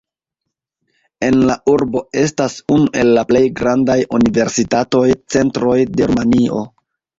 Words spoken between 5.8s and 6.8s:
de Rumanio.